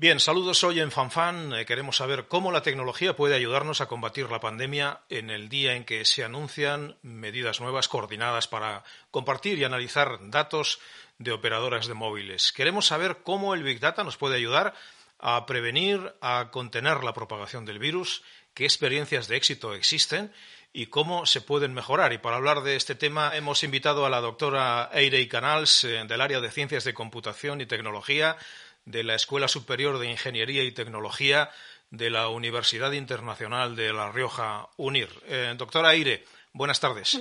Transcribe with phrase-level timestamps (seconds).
[0.00, 1.52] Bien, saludos hoy en FanFan.
[1.52, 5.74] Eh, queremos saber cómo la tecnología puede ayudarnos a combatir la pandemia en el día
[5.74, 10.80] en que se anuncian medidas nuevas coordinadas para compartir y analizar datos
[11.18, 12.50] de operadoras de móviles.
[12.50, 14.72] Queremos saber cómo el Big Data nos puede ayudar
[15.18, 18.22] a prevenir, a contener la propagación del virus,
[18.54, 20.32] qué experiencias de éxito existen
[20.72, 22.14] y cómo se pueden mejorar.
[22.14, 26.22] Y para hablar de este tema hemos invitado a la doctora Eirey Canals eh, del
[26.22, 28.38] área de Ciencias de Computación y Tecnología
[28.84, 31.50] de la Escuela Superior de Ingeniería y Tecnología
[31.90, 35.08] de la Universidad Internacional de La Rioja, UNIR.
[35.26, 37.20] Eh, doctora Aire, buenas tardes.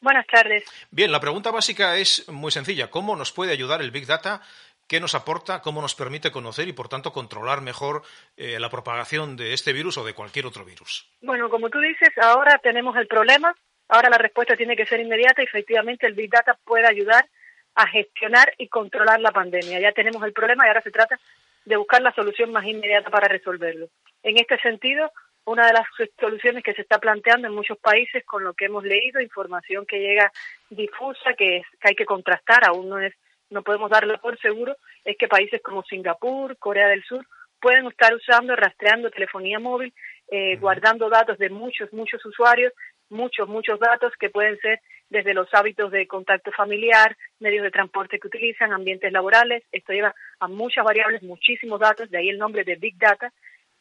[0.00, 0.64] Buenas tardes.
[0.90, 2.90] Bien, la pregunta básica es muy sencilla.
[2.90, 4.42] ¿Cómo nos puede ayudar el Big Data?
[4.88, 5.62] ¿Qué nos aporta?
[5.62, 8.02] ¿Cómo nos permite conocer y, por tanto, controlar mejor
[8.36, 11.08] eh, la propagación de este virus o de cualquier otro virus?
[11.22, 13.54] Bueno, como tú dices, ahora tenemos el problema.
[13.88, 17.28] Ahora la respuesta tiene que ser inmediata y, efectivamente, el Big Data puede ayudar
[17.74, 19.80] a gestionar y controlar la pandemia.
[19.80, 21.18] Ya tenemos el problema y ahora se trata
[21.64, 23.88] de buscar la solución más inmediata para resolverlo.
[24.22, 25.10] En este sentido,
[25.44, 25.86] una de las
[26.20, 29.98] soluciones que se está planteando en muchos países, con lo que hemos leído, información que
[29.98, 30.32] llega
[30.70, 33.14] difusa, que, hay que contrastar, aún no es,
[33.50, 37.26] no podemos darlo por seguro, es que países como Singapur, Corea del Sur,
[37.60, 39.92] pueden estar usando, rastreando telefonía móvil,
[40.28, 42.72] eh, guardando datos de muchos, muchos usuarios,
[43.10, 44.80] muchos, muchos datos que pueden ser
[45.12, 49.62] desde los hábitos de contacto familiar, medios de transporte que utilizan, ambientes laborales.
[49.70, 53.30] Esto lleva a muchas variables, muchísimos datos, de ahí el nombre de Big Data.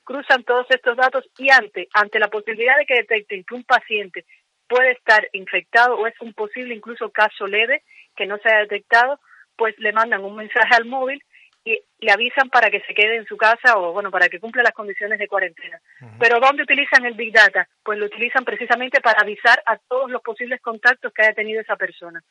[0.04, 4.26] Cruzan todos estos datos y ante, ante la posibilidad de que detecten que un paciente
[4.68, 7.82] puede estar infectado o es un posible incluso caso leve
[8.16, 9.18] que no se haya detectado,
[9.56, 11.24] pues le mandan un mensaje al móvil
[11.64, 14.64] y le avisan para que se quede en su casa o bueno para que cumpla
[14.64, 15.80] las condiciones de cuarentena.
[16.20, 17.68] Pero ¿dónde utilizan el Big Data?
[17.84, 21.76] Pues lo utilizan precisamente para avisar a todos los posibles contactos que haya tenido esa
[21.76, 22.24] persona.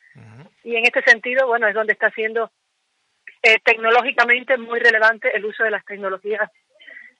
[0.63, 2.51] Y en este sentido, bueno, es donde está siendo
[3.41, 6.51] eh, tecnológicamente muy relevante el uso de las tecnologías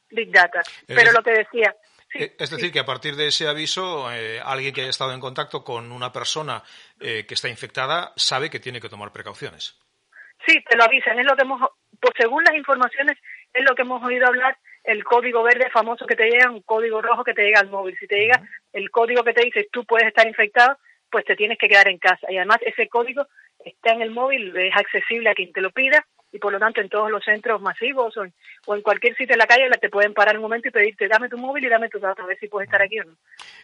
[0.10, 0.62] Big Data.
[0.86, 1.74] Pero lo que decía,
[2.14, 5.22] eh, es decir, que a partir de ese aviso, eh, alguien que haya estado en
[5.22, 6.62] contacto con una persona
[7.00, 9.80] que está infectada sabe que tiene que tomar precauciones.
[10.46, 11.18] Sí, te lo avisan.
[11.20, 11.62] Es lo que hemos
[12.02, 13.18] pues según las informaciones,
[13.54, 17.02] es lo que hemos oído hablar, el código verde famoso que te llega, un código
[17.02, 17.96] rojo que te llega al móvil.
[18.00, 18.42] Si te llega
[18.74, 20.78] el código que te dice tú puedes estar infectado,
[21.10, 22.32] pues te tienes que quedar en casa.
[22.32, 23.28] Y además ese código
[23.64, 26.80] está en el móvil, es accesible a quien te lo pida y por lo tanto
[26.82, 30.38] en todos los centros masivos o en, cualquier sitio en la calle te pueden parar
[30.38, 32.68] un momento y pedirte dame tu móvil y dame tus datos a ver si puedes
[32.68, 33.14] estar aquí o no.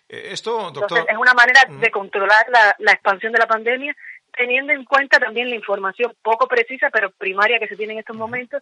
[0.10, 0.84] Eh, esto, doctor...
[0.84, 3.96] Entonces es una manera de controlar la, la expansión de la pandemia
[4.36, 8.16] teniendo en cuenta también la información poco precisa pero primaria que se tiene en estos
[8.16, 8.62] momentos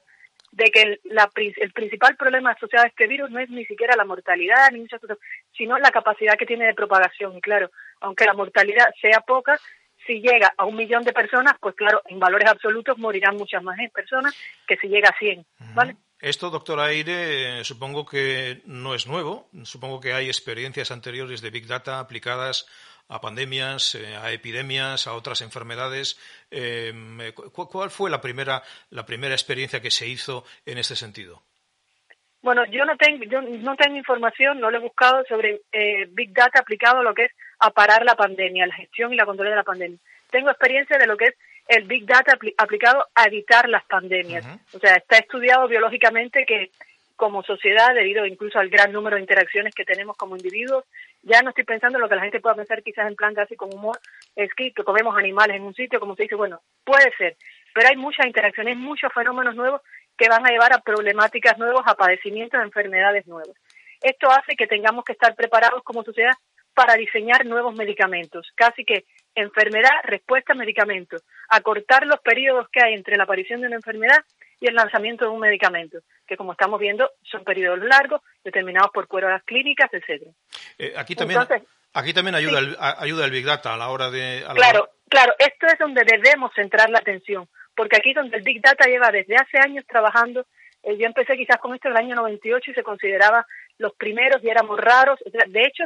[0.51, 3.95] de que el, la, el principal problema asociado a este virus no es ni siquiera
[3.95, 5.17] la mortalidad, ni muchas cosas,
[5.55, 7.35] sino la capacidad que tiene de propagación.
[7.37, 9.59] Y claro, aunque la mortalidad sea poca,
[10.07, 13.77] si llega a un millón de personas, pues claro, en valores absolutos morirán muchas más
[13.93, 14.33] personas
[14.67, 15.97] que si llega a 100, ¿vale?
[16.19, 19.49] Esto, doctor Aire, supongo que no es nuevo.
[19.63, 22.65] Supongo que hay experiencias anteriores de Big Data aplicadas
[23.07, 26.19] a pandemias, eh, a epidemias, a otras enfermedades.
[26.51, 31.41] Em, eh, ¿Cuál fue la primera, la primera experiencia que se hizo en este sentido?
[32.41, 36.31] Bueno, yo no tengo, yo no tengo información, no lo he buscado sobre eh, Big
[36.31, 39.49] Data aplicado a lo que es a parar la pandemia, la gestión y la control
[39.49, 39.97] de la pandemia.
[40.29, 41.35] Tengo experiencia de lo que es
[41.67, 44.45] el Big Data aplicado a evitar las pandemias.
[44.73, 46.69] O sea, está estudiado biológicamente que
[47.15, 50.83] como sociedad, debido incluso al gran número de interacciones que tenemos como individuos,
[51.25, 53.55] ya no estoy pensando en lo que la gente pueda pensar quizás en plan casi
[53.55, 53.99] con humor,
[54.35, 57.35] es que, comemos animales en un sitio, como se dice, bueno, puede ser,
[57.73, 59.81] pero hay muchas interacciones, muchos fenómenos nuevos
[60.17, 63.55] que van a llevar a problemáticas nuevas, a padecimientos, a enfermedades nuevas.
[64.01, 66.33] Esto hace que tengamos que estar preparados como sociedad
[66.75, 71.17] para diseñar nuevos medicamentos, casi que enfermedad, respuesta, medicamento,
[71.49, 74.23] acortar los periodos que hay entre la aparición de una enfermedad
[74.59, 79.07] y el lanzamiento de un medicamento, que como estamos viendo son periodos largos, determinados por
[79.07, 80.31] pruebas clínicas, etcétera.
[80.77, 81.39] Eh, aquí también,
[81.93, 84.43] aquí también ayuda, el, ayuda el Big Data a la hora de...
[84.53, 88.85] claro, claro, esto es donde debemos centrar la atención, porque aquí donde el Big Data
[88.87, 90.45] lleva desde hace años trabajando,
[90.83, 93.45] eh, yo empecé quizás con esto en el año 98 y se consideraba
[93.77, 95.83] los primeros y éramos raros, de hecho,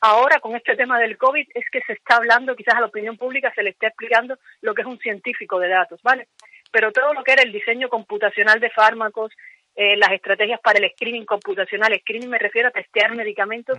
[0.00, 3.16] ahora con este tema del COVID es que se está hablando, quizás a la opinión
[3.16, 6.28] pública se le está explicando lo que es un científico de datos, ¿vale?
[6.70, 9.32] Pero todo lo que era el diseño computacional de fármacos,
[9.76, 11.96] eh, las estrategias para el screening computacional.
[12.00, 13.78] Screening me refiero a testear medicamentos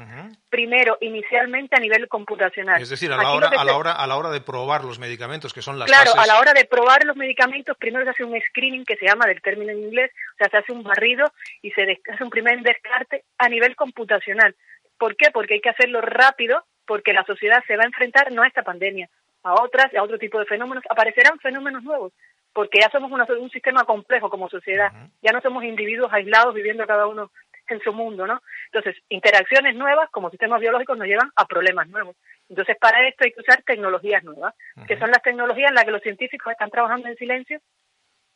[0.49, 2.81] primero, inicialmente a nivel computacional.
[2.81, 5.53] Es decir, a la, hora, a, la hora, a la hora de probar los medicamentos,
[5.53, 8.39] que son las Claro, a la hora de probar los medicamentos, primero se hace un
[8.39, 11.71] screening que se llama del término en inglés, o sea, se hace un barrido y
[11.71, 14.55] se hace un primer descarte a nivel computacional.
[14.97, 15.29] ¿Por qué?
[15.31, 18.63] Porque hay que hacerlo rápido, porque la sociedad se va a enfrentar no a esta
[18.63, 19.09] pandemia,
[19.43, 20.83] a otras, a otro tipo de fenómenos.
[20.89, 22.13] Aparecerán fenómenos nuevos
[22.53, 27.07] porque ya somos un sistema complejo como sociedad, ya no somos individuos aislados viviendo cada
[27.07, 27.31] uno
[27.71, 28.42] en su mundo, ¿no?
[28.71, 32.15] Entonces, interacciones nuevas como sistemas biológicos nos llevan a problemas nuevos.
[32.50, 34.53] Entonces, para esto hay que usar tecnologías nuevas,
[34.88, 37.59] que son las tecnologías en las que los científicos están trabajando en silencio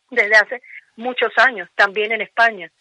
[0.10, 0.62] desde hace
[0.96, 2.72] muchos años, también en España.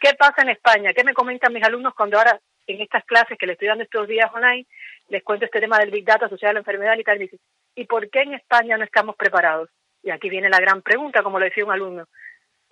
[0.00, 0.92] ¿Qué pasa en España?
[0.92, 4.06] ¿Qué me comentan mis alumnos cuando ahora en estas clases que les estoy dando estos
[4.06, 4.66] días online
[5.08, 7.16] les cuento este tema del Big Data asociado a la enfermedad y tal?
[7.16, 7.38] Y dicen,
[7.74, 9.70] ¿y por qué en España no estamos preparados?
[10.02, 12.08] Y aquí viene la gran pregunta, como lo decía un alumno.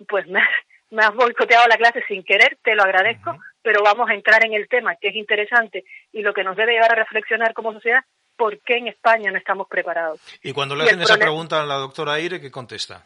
[0.07, 4.43] Pues me, has boicoteado la clase sin querer, te lo agradezco, pero vamos a entrar
[4.45, 7.73] en el tema, que es interesante y lo que nos debe llevar a reflexionar como
[7.73, 8.03] sociedad,
[8.35, 10.19] ¿por qué en España no estamos preparados?
[10.43, 13.05] Y cuando le hacen esa pregunta a la doctora Aire, ¿qué contesta?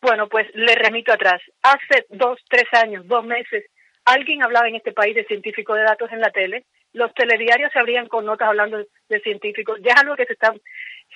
[0.00, 1.40] Bueno, pues le remito atrás.
[1.62, 3.64] Hace dos, tres años, dos meses,
[4.04, 7.78] alguien hablaba en este país de científico de datos en la tele, los telediarios se
[7.78, 8.78] abrían con notas hablando
[9.08, 10.54] de científicos, ya es algo que se está,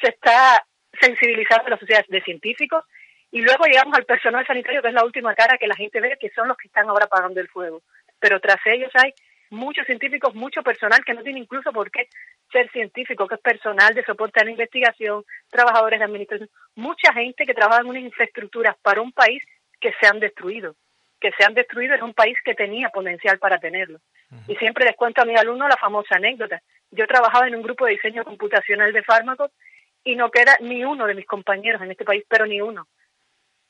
[0.00, 0.65] se está
[1.00, 2.85] sensibilizando a la sociedad de científicos
[3.31, 6.17] y luego llegamos al personal sanitario, que es la última cara que la gente ve,
[6.19, 7.82] que son los que están ahora apagando el fuego.
[8.19, 9.12] Pero tras ellos hay
[9.50, 12.08] muchos científicos, mucho personal que no tiene incluso por qué
[12.50, 17.44] ser científico, que es personal de soporte a la investigación, trabajadores de administración, mucha gente
[17.44, 19.43] que trabaja en unas infraestructuras para un país
[19.81, 20.75] que se han destruido,
[21.20, 24.00] que se han destruido en un país que tenía potencial para tenerlo.
[24.46, 26.61] Y siempre les cuento a mis alumnos la famosa anécdota.
[26.90, 29.50] Yo trabajaba en un grupo de diseño computacional de fármacos
[30.08, 32.88] y no queda ni uno de mis compañeros en este país, pero ni uno.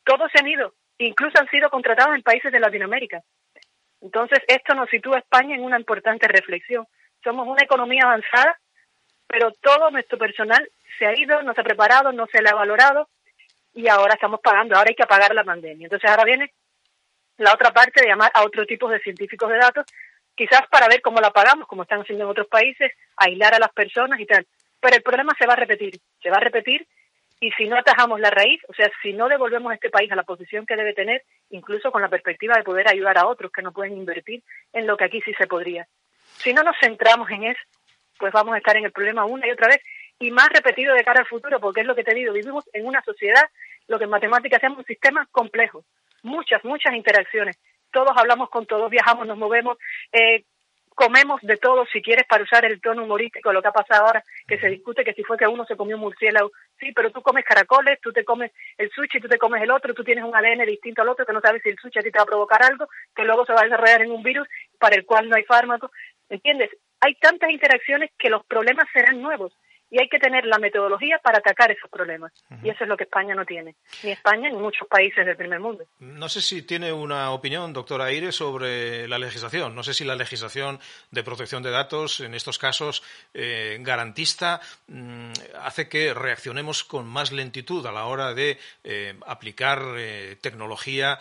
[0.05, 3.23] Todos se han ido, incluso han sido contratados en países de Latinoamérica.
[4.01, 6.87] Entonces, esto nos sitúa a España en una importante reflexión.
[7.25, 8.57] Somos una economía avanzada,
[9.27, 12.55] pero todo nuestro personal se ha ido, no se ha preparado, no se le ha
[12.55, 13.09] valorado
[13.75, 15.87] y ahora estamos pagando, ahora hay que apagar la pandemia.
[15.87, 16.53] Entonces, ahora viene
[17.39, 19.87] la otra parte de llamar a otro tipo de científicos de datos,
[20.37, 23.73] quizás para ver cómo la pagamos, como están haciendo en otros países, aislar a las
[23.73, 24.47] personas y tal.
[24.81, 26.87] Pero el problema se va a repetir, se va a repetir
[27.41, 30.17] y si no atajamos la raíz, o sea, si no devolvemos a este país a
[30.17, 33.63] la posición que debe tener, incluso con la perspectiva de poder ayudar a otros que
[33.63, 34.43] no pueden invertir
[34.73, 35.87] en lo que aquí sí se podría.
[36.39, 37.61] Si no nos centramos en eso,
[38.19, 39.81] pues vamos a estar en el problema una y otra vez
[40.19, 42.87] y más repetido de cara al futuro, porque es lo que te digo, vivimos en
[42.87, 43.45] una sociedad,
[43.87, 45.85] lo que en matemáticas llama un sistema complejo,
[46.23, 47.57] muchas, muchas interacciones.
[47.93, 49.79] Todos hablamos con todos, viajamos, nos movemos,
[50.13, 50.45] eh,
[50.99, 54.25] comemos de todo, si quieres, para usar el tono humorístico, lo que ha pasado ahora,
[54.49, 56.51] que se discute que si fue que uno se comió un murciélago,
[56.81, 59.95] sí, pero tú comes caracoles, tú te comes el sushi, tú te comes el otro,
[59.95, 62.11] tú tienes un ADN distinto al otro, que no sabes si el sushi a te
[62.11, 64.49] va a provocar algo, que luego se va a desarrollar en un virus
[64.81, 65.93] para el cual no hay fármaco,
[66.29, 66.71] ¿entiendes?
[67.01, 69.53] Hay tantas interacciones que los problemas serán nuevos
[69.91, 72.33] y hay que tener la metodología para atacar esos problemas.
[72.63, 75.61] Y eso es lo que España no tiene, ni España ni muchos países del primer
[75.61, 75.85] mundo.
[75.99, 79.75] No sé si tiene una opinión, doctora Aire, sobre la legislación.
[79.75, 80.79] No sé si la legislación
[81.11, 83.03] de protección de datos, en estos casos
[83.33, 89.81] eh, garantista, mm, hace que reaccionemos con más lentitud a la hora de eh, aplicar
[89.97, 91.19] eh, tecnología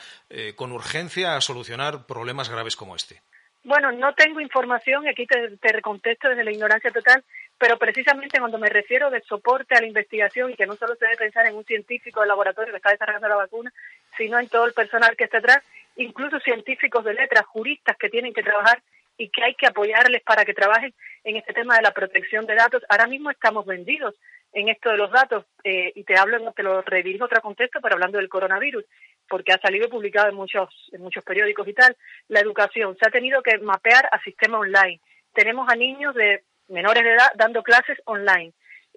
[0.56, 3.22] con urgencia a solucionar problemas graves como este.
[3.64, 7.24] Bueno, no tengo información, aquí te, te contesto desde la ignorancia total,
[7.58, 11.06] pero precisamente cuando me refiero de soporte a la investigación y que no solo se
[11.06, 13.74] debe pensar en un científico del laboratorio que está desarrollando la vacuna,
[14.18, 15.64] sino en todo el personal que está atrás,
[15.96, 18.82] incluso científicos de letras, juristas que tienen que trabajar
[19.18, 22.56] y que hay que apoyarles para que trabajen en este tema de la protección de
[22.56, 22.84] datos.
[22.90, 24.14] Ahora mismo estamos vendidos
[24.54, 27.96] en esto de los datos eh, y te hablo, te lo redirijo otro contexto, pero
[27.96, 28.86] hablando del coronavirus,
[29.28, 31.98] porque ha salido publicado en muchos, en muchos periódicos y tal,
[32.28, 35.02] la educación se ha tenido que mapear a sistema online.
[35.34, 38.54] Tenemos a niños de menores de edad dando clases online.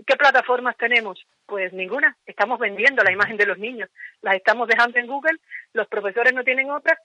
[0.07, 1.25] ¿Qué plataformas tenemos?
[1.47, 2.17] Pues ninguna.
[2.27, 3.91] Estamos vendiendo la imagen de los niños.
[4.23, 5.39] Las estamos dejando en Google,
[5.73, 6.99] los profesores no tienen otras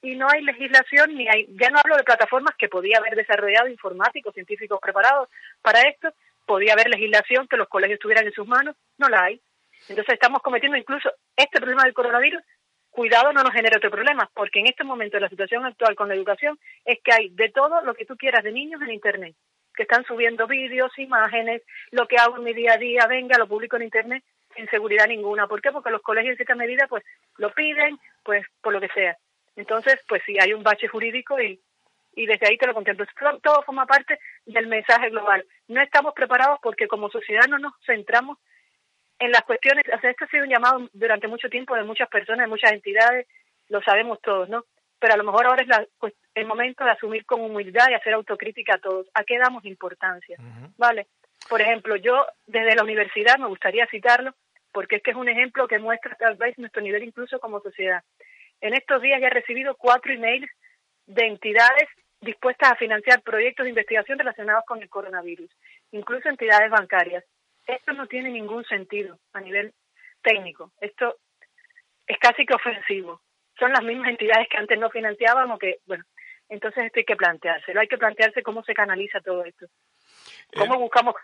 [0.00, 3.68] y no hay legislación ni hay, ya no hablo de plataformas que podía haber desarrollado
[3.68, 5.28] informáticos, científicos preparados
[5.60, 6.12] para esto,
[6.46, 9.40] podía haber legislación que los colegios tuvieran en sus manos, no la hay.
[9.88, 12.42] Entonces estamos cometiendo incluso este problema del coronavirus,
[12.90, 16.14] cuidado no nos genere otro problema, porque en este momento la situación actual con la
[16.14, 19.34] educación es que hay de todo lo que tú quieras de niños en Internet
[19.78, 23.46] que están subiendo vídeos, imágenes, lo que hago en mi día a día, venga, lo
[23.46, 24.24] publico en Internet
[24.56, 25.46] sin seguridad ninguna.
[25.46, 25.70] ¿Por qué?
[25.70, 27.04] Porque los colegios en cierta medida pues
[27.36, 29.16] lo piden, pues por lo que sea.
[29.54, 31.60] Entonces, pues sí, hay un bache jurídico y,
[32.16, 33.06] y desde ahí te lo contemplo.
[33.40, 35.46] Todo forma parte del mensaje global.
[35.68, 38.36] No estamos preparados porque como sociedad no nos centramos
[39.20, 42.08] en las cuestiones, o sea, esto ha sido un llamado durante mucho tiempo de muchas
[42.08, 43.28] personas, de muchas entidades,
[43.68, 44.64] lo sabemos todos, ¿no?
[44.98, 47.94] Pero a lo mejor ahora es la, pues, el momento de asumir con humildad y
[47.94, 49.08] hacer autocrítica a todos.
[49.14, 50.36] ¿A qué damos importancia?
[50.76, 51.06] ¿Vale?
[51.48, 54.34] Por ejemplo, yo desde la universidad me gustaría citarlo
[54.72, 58.02] porque es que es un ejemplo que muestra tal vez nuestro nivel incluso como sociedad.
[58.60, 60.50] En estos días ya he recibido cuatro emails
[61.06, 61.88] de entidades
[62.20, 65.50] dispuestas a financiar proyectos de investigación relacionados con el coronavirus,
[65.92, 67.24] incluso entidades bancarias.
[67.66, 69.72] Esto no tiene ningún sentido a nivel
[70.22, 70.72] técnico.
[70.80, 71.16] Esto
[72.06, 73.20] es casi que ofensivo.
[73.58, 76.04] Son las mismas entidades que antes no financiaban o que, bueno,
[76.48, 77.80] entonces esto hay que planteárselo.
[77.80, 79.66] Hay que plantearse cómo se canaliza todo esto.
[80.56, 81.14] ¿Cómo eh, buscamos?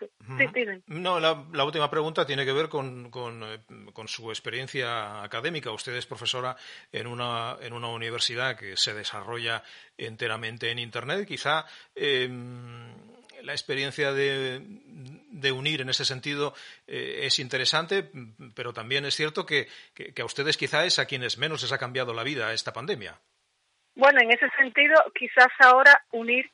[0.87, 3.59] no, la, última pregunta tiene que ver con, eh,
[3.91, 5.71] con, su experiencia académica.
[5.71, 6.55] Usted es profesora
[6.91, 9.63] en una, en una universidad que se desarrolla
[9.97, 11.27] enteramente en Internet.
[11.27, 11.65] Quizá
[11.95, 12.93] em,
[13.45, 16.53] la experiencia de, de, unir en ese sentido
[16.87, 18.09] eh, es interesante,
[18.55, 21.77] pero también es cierto que, que, a ustedes quizá es a quienes menos les ha
[21.77, 23.19] cambiado la vida esta pandemia.
[23.95, 26.49] Bueno, en ese sentido, quizás ahora unir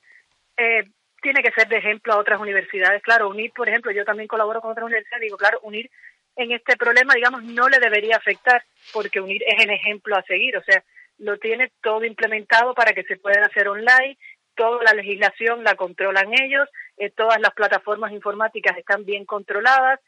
[1.22, 3.02] tiene que ser de ejemplo a otras universidades.
[3.02, 5.90] Claro, unir, por ejemplo, yo también colaboro con otras universidades, digo, claro, unir
[6.36, 10.58] en este problema, digamos, no le debería afectar, porque unir es el ejemplo a seguir,
[10.58, 10.84] o sea,
[11.20, 14.18] lo tiene todo implementado para que se pueda hacer online,
[14.56, 16.68] toda la legislación la controlan ellos,
[16.98, 20.00] eh, todas las plataformas informáticas están bien controladas,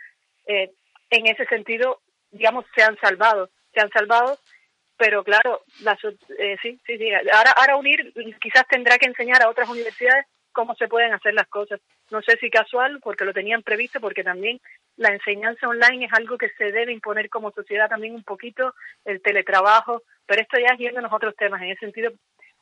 [0.46, 0.72] eh,
[1.10, 4.38] en ese sentido, digamos, se han salvado, se han salvado,
[4.98, 5.62] pero claro,
[6.38, 10.76] eh, sí, sí, sí, ahora, ahora unir quizás tendrá que enseñar a otras universidades cómo
[10.76, 11.82] se pueden hacer las cosas.
[12.12, 14.62] No sé si casual, porque lo tenían previsto, porque también
[14.96, 18.74] la enseñanza online es algo que se debe imponer como sociedad también un poquito,
[19.04, 21.62] el teletrabajo, pero esto ya es yéndonos otros temas.
[21.62, 22.12] En ese sentido,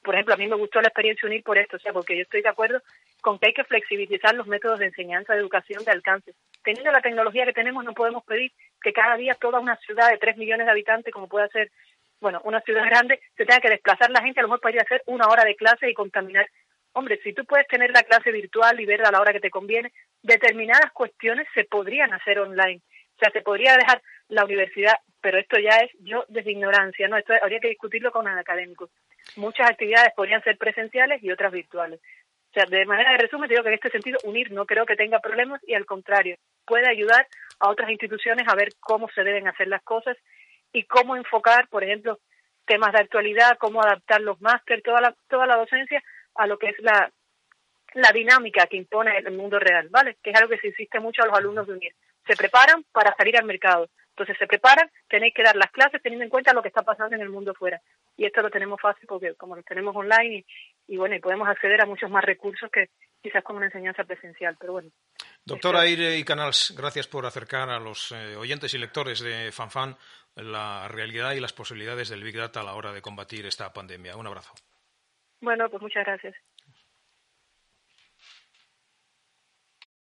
[0.04, 2.24] por ejemplo, a mí me gustó la experiencia unir por esto, o sea, porque yo
[2.24, 2.82] estoy de acuerdo
[3.22, 6.34] con que hay que flexibilizar los métodos de enseñanza, de educación, de alcance.
[6.64, 10.18] Teniendo la tecnología que tenemos, no podemos pedir que cada día toda una ciudad de
[10.18, 11.72] tres millones de habitantes, como puede ser,
[12.20, 14.82] bueno, una ciudad grande, se tenga que desplazar la gente a lo mejor para ir
[14.82, 16.48] hacer una hora de clase y contaminar
[16.94, 19.50] Hombre, si tú puedes tener la clase virtual y verla a la hora que te
[19.50, 22.82] conviene, determinadas cuestiones se podrían hacer online.
[23.16, 27.18] O sea, se podría dejar la universidad, pero esto ya es yo desde ignorancia, ¿no?
[27.18, 28.90] Esto habría que discutirlo con un académico.
[29.36, 32.00] Muchas actividades podrían ser presenciales y otras virtuales.
[32.52, 34.98] O sea, de manera de resumen, digo que en este sentido unir no creo que
[34.98, 36.36] tenga problemas y al contrario,
[36.66, 37.28] puede ayudar
[37.60, 40.18] a otras instituciones a ver cómo se deben hacer las cosas
[40.74, 42.20] y cómo enfocar, por ejemplo,
[42.66, 46.04] temas de actualidad, cómo adaptar los máster, toda la, toda la docencia
[46.36, 47.12] a lo que es la,
[47.94, 50.18] la dinámica que impone el mundo real, ¿vale?
[50.22, 51.96] Que es algo que se insiste mucho a los alumnos de unir.
[52.28, 53.90] Se preparan para salir al mercado.
[54.10, 57.16] Entonces se preparan, tenéis que dar las clases teniendo en cuenta lo que está pasando
[57.16, 57.82] en el mundo fuera.
[58.22, 60.46] Y esto lo tenemos fácil porque como lo tenemos online
[60.88, 64.56] y, bueno, y podemos acceder a muchos más recursos que quizás con una enseñanza presencial,
[64.60, 64.92] pero bueno.
[65.44, 69.98] Doctora Aire y Canals, gracias por acercar a los eh, oyentes y lectores de FanFan
[70.36, 74.16] la realidad y las posibilidades del Big Data a la hora de combatir esta pandemia.
[74.16, 74.54] Un abrazo.
[75.42, 76.36] Bueno, pues muchas gracias.